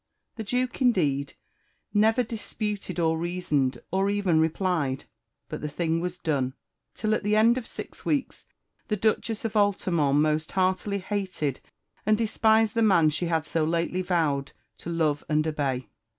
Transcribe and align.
The 0.35 0.43
Duke, 0.43 0.81
indeed, 0.81 1.35
never 1.93 2.23
disputed, 2.23 2.99
or 2.99 3.19
reasoned, 3.19 3.79
or 3.91 4.09
even 4.09 4.39
replied; 4.39 5.03
but 5.47 5.61
the 5.61 5.69
thing 5.69 5.99
was 6.01 6.17
done; 6.17 6.55
till, 6.95 7.13
at 7.13 7.21
the 7.21 7.35
end 7.35 7.55
of 7.55 7.67
six 7.67 8.03
weeks, 8.03 8.47
the 8.87 8.95
Duchess 8.97 9.45
of 9.45 9.55
Altamont 9.55 10.17
most 10.17 10.53
heartily 10.53 10.97
hated 10.97 11.59
and 12.03 12.17
despised 12.17 12.73
the 12.73 12.81
man 12.81 13.11
she 13.11 13.27
had 13.27 13.45
so 13.45 13.63
lately 13.63 14.01
vowed 14.01 14.53
to 14.79 14.89
love 14.89 15.23
and 15.29 15.47
obey. 15.47 15.87